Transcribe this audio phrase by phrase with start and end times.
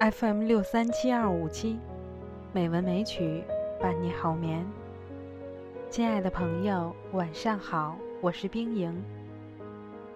[0.00, 1.78] FM 六三七二五七，
[2.54, 3.44] 美文美曲
[3.78, 4.64] 伴你好眠。
[5.90, 8.98] 亲爱的朋友，晚上好，我是冰莹。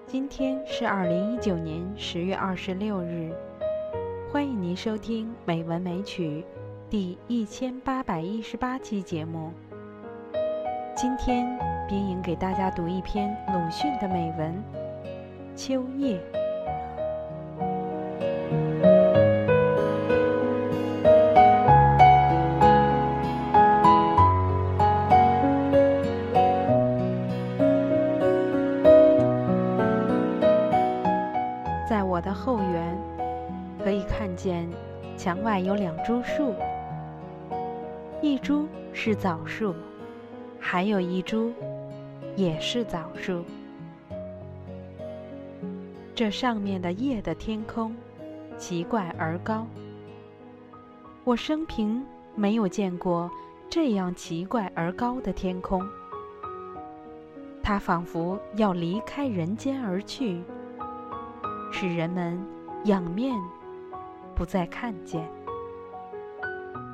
[0.06, 3.30] 今天是二零一九年十月二十六日，
[4.32, 6.42] 欢迎您收听《美文美曲》
[6.90, 9.52] 第一千八百一十八期节目。
[10.96, 11.46] 今天，
[11.86, 14.50] 冰莹给大家读一篇鲁迅的美文
[15.54, 16.18] 《秋夜》。
[33.82, 34.68] 可以看见
[35.16, 36.54] 墙外有两株树，
[38.22, 39.74] 一株是枣树，
[40.58, 41.52] 还有一株
[42.36, 43.44] 也是枣树。
[46.14, 47.94] 这上面的夜的天空，
[48.56, 49.66] 奇怪而高。
[51.24, 52.04] 我生平
[52.34, 53.30] 没有见过
[53.68, 55.84] 这样奇怪而高的天空，
[57.62, 60.42] 它仿佛要离开人间而去。
[61.72, 62.40] 使人们
[62.84, 63.34] 仰面
[64.34, 65.26] 不再看见，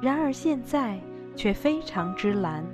[0.00, 0.96] 然而现在
[1.34, 2.64] 却非常之蓝，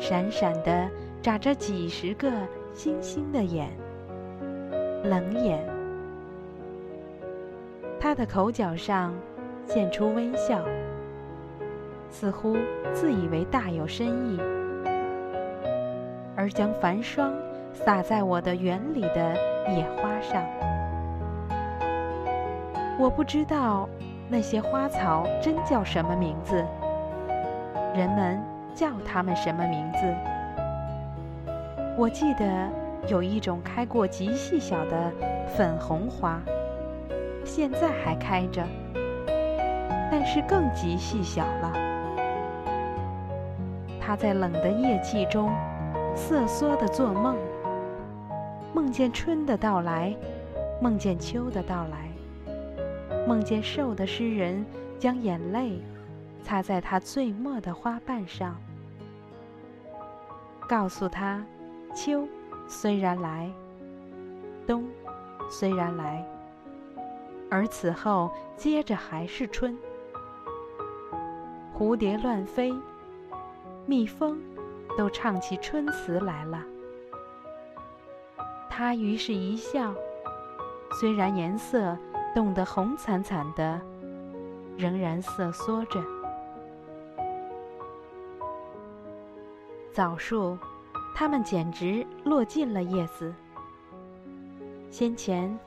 [0.00, 0.90] 闪闪的
[1.22, 2.32] 眨着几十个
[2.74, 3.70] 星星的眼，
[5.04, 5.64] 冷眼。
[8.00, 9.14] 他的口角上
[9.64, 10.64] 现出微笑，
[12.10, 12.56] 似乎
[12.92, 14.40] 自以为大有深意，
[16.34, 17.32] 而将繁霜
[17.72, 19.36] 洒在我的园里的
[19.68, 20.44] 野花上。
[22.98, 23.88] 我不知道
[24.28, 26.64] 那些花草真叫什么名字，
[27.94, 28.42] 人们
[28.74, 29.98] 叫它们什么名字？
[31.96, 32.68] 我记得
[33.06, 35.12] 有一种开过极细小的
[35.46, 36.40] 粉红花，
[37.44, 38.64] 现在还开着，
[40.10, 41.72] 但是更极细小了。
[44.00, 45.52] 它在冷的夜气中
[46.16, 47.36] 瑟缩地做梦，
[48.74, 50.12] 梦见春的到来，
[50.80, 52.07] 梦见秋的到来。
[53.28, 54.64] 梦见瘦的诗人
[54.98, 55.82] 将眼泪
[56.42, 58.56] 擦在他最末的花瓣上，
[60.66, 61.44] 告诉他：
[61.94, 62.26] 秋
[62.66, 63.52] 虽然来，
[64.66, 64.88] 冬
[65.50, 66.26] 虽然来，
[67.50, 69.76] 而此后接着还是春。
[71.76, 72.74] 蝴蝶乱飞，
[73.84, 74.40] 蜜蜂
[74.96, 76.64] 都唱起春词来了。
[78.70, 79.92] 他于是一笑，
[80.98, 81.94] 虽然颜色。
[82.34, 83.80] 冻得红惨惨的，
[84.76, 86.02] 仍然瑟缩着。
[89.92, 90.56] 枣树，
[91.14, 93.34] 它们简直落尽了叶子。
[94.90, 95.58] 先前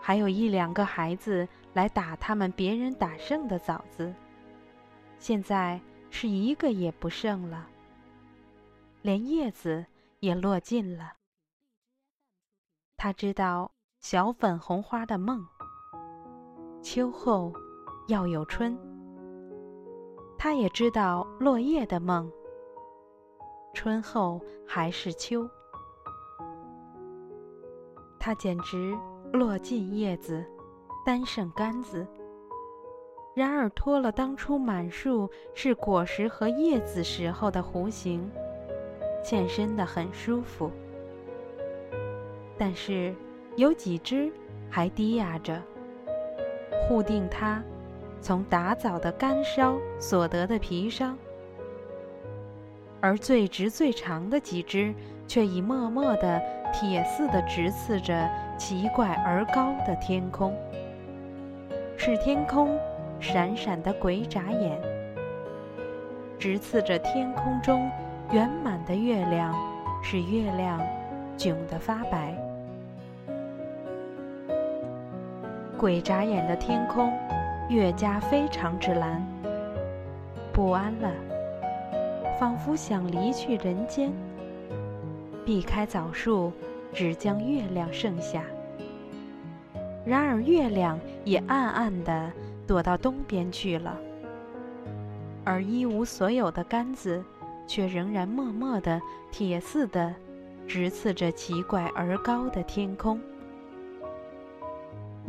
[0.00, 4.14] 还有一两个孩子来打他们别人打剩的枣子，
[5.18, 7.66] 现在是一个也不剩了，
[9.02, 9.84] 连叶子
[10.20, 11.14] 也落尽了。
[12.96, 15.44] 他知道小粉红花的梦。
[16.82, 17.52] 秋后
[18.08, 18.76] 要有春，
[20.38, 22.30] 他也知道落叶的梦。
[23.74, 25.48] 春后还是秋，
[28.18, 28.96] 他简直
[29.32, 30.44] 落尽叶子，
[31.04, 32.06] 单剩杆子。
[33.34, 38.28] 然而脱了当初满树是果实和叶子时候的弧形，
[39.22, 40.70] 欠身的很舒服。
[42.58, 43.14] 但是
[43.56, 44.32] 有几枝
[44.70, 45.62] 还低压着。
[46.86, 47.62] 护定它
[48.20, 51.16] 从打枣的干梢所得的皮伤，
[53.00, 54.94] 而最直最长的几枝
[55.26, 56.40] 却已默默地
[56.72, 58.28] 铁似的直刺着
[58.58, 60.54] 奇怪而高的天空，
[61.96, 62.78] 是天空
[63.20, 64.80] 闪闪的鬼眨眼，
[66.38, 67.90] 直刺着天空中
[68.32, 69.54] 圆满的月亮，
[70.02, 70.80] 使月亮
[71.38, 72.36] 窘得发白。
[75.80, 77.10] 鬼眨眼的天空，
[77.70, 79.26] 越加非常之蓝。
[80.52, 81.10] 不安了，
[82.38, 84.12] 仿佛想离去人间，
[85.42, 86.52] 避开枣树，
[86.92, 88.42] 只将月亮剩下。
[90.04, 92.30] 然而月亮也暗暗的
[92.66, 93.96] 躲到东边去了，
[95.44, 97.24] 而一无所有的杆子，
[97.66, 99.00] 却仍然默默的
[99.30, 100.14] 铁似的，
[100.68, 103.18] 直刺着奇怪而高的天空。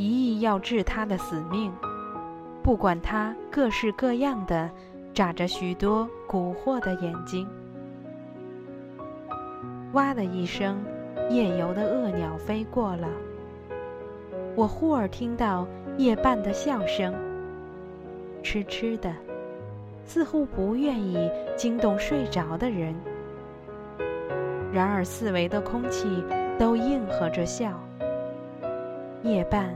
[0.01, 1.71] 一意要治他的死命，
[2.63, 4.67] 不管他各式各样的
[5.13, 7.47] 眨着许多蛊惑的眼睛。
[9.93, 10.83] 哇的一声，
[11.29, 13.07] 夜游的恶鸟飞过了。
[14.55, 15.67] 我忽而听到
[15.99, 17.13] 夜半的笑声，
[18.41, 19.13] 痴痴的，
[20.03, 22.95] 似乎不愿意惊动睡着的人。
[24.73, 26.23] 然而四围的空气
[26.57, 27.79] 都应和着笑。
[29.21, 29.71] 夜半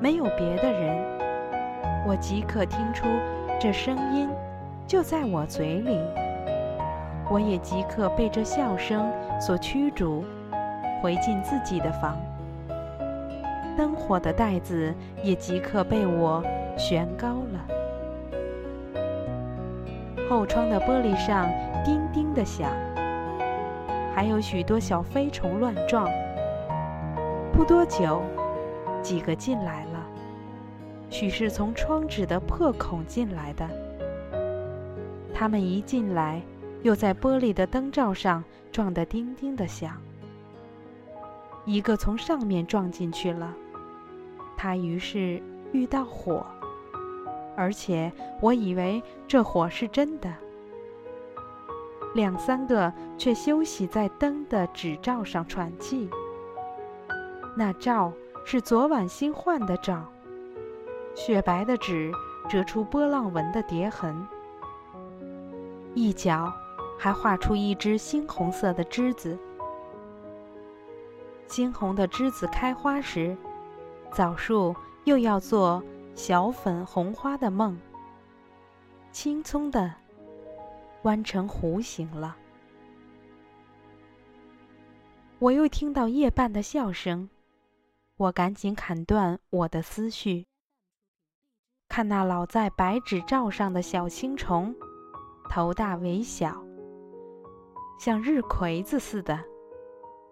[0.00, 0.96] 没有别的人，
[2.06, 3.06] 我即可听出
[3.60, 4.28] 这声音
[4.86, 5.98] 就在我嘴里。
[7.30, 9.10] 我也即刻被这笑声
[9.40, 10.24] 所驱逐，
[11.02, 12.16] 回进自己的房。
[13.76, 16.42] 灯火的带子也即刻被我
[16.76, 17.66] 悬高了。
[20.30, 21.48] 后窗的玻璃上
[21.84, 22.70] 叮叮的响，
[24.14, 26.08] 还有许多小飞虫乱撞。
[27.52, 28.22] 不多久，
[29.02, 29.84] 几个进来，
[31.10, 33.68] 许是从窗纸的破孔进来的。
[35.34, 36.42] 他们一进来，
[36.82, 40.00] 又在玻璃的灯罩上撞得叮叮的响。
[41.64, 43.54] 一个从上面撞进去了。
[44.56, 45.40] 他于是
[45.72, 46.44] 遇到火，
[47.56, 48.10] 而且
[48.40, 50.32] 我以为这火是真的。
[52.14, 56.08] 两三个却休息在灯的纸罩上喘气。
[57.56, 58.12] 那罩
[58.44, 60.04] 是昨晚新换的罩，
[61.14, 62.12] 雪白的纸
[62.48, 64.26] 折出波浪纹的叠痕，
[65.94, 66.52] 一角
[66.98, 69.38] 还画出一只猩红色的栀子。
[71.46, 73.36] 猩红的栀子开花时。
[74.10, 74.74] 枣树
[75.04, 75.82] 又要做
[76.14, 77.78] 小粉红花的梦，
[79.12, 79.92] 青葱的
[81.02, 82.34] 弯成弧形了。
[85.38, 87.28] 我又听到夜半的笑声，
[88.16, 90.46] 我赶紧砍断我的思绪。
[91.88, 94.74] 看那老在白纸罩上的小青虫，
[95.48, 96.62] 头大尾小，
[97.98, 99.38] 像日葵子似的，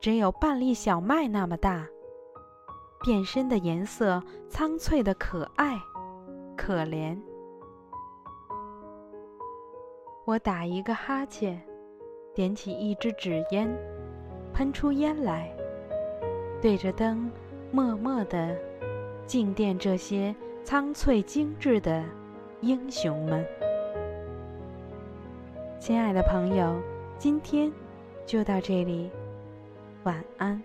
[0.00, 1.86] 只有半粒小麦那么大。
[3.04, 5.78] 变身的颜色苍翠的可爱，
[6.56, 7.16] 可怜。
[10.24, 11.60] 我打一个哈欠，
[12.34, 13.68] 点起一支纸烟，
[14.52, 15.54] 喷出烟来，
[16.60, 17.30] 对着灯
[17.70, 18.56] 默默地
[19.26, 20.34] 静电这些
[20.66, 22.02] 苍翠精致的
[22.60, 23.46] 英雄们。
[25.78, 26.82] 亲爱的朋友，
[27.20, 27.70] 今天
[28.26, 29.08] 就到这里，
[30.02, 30.60] 晚安。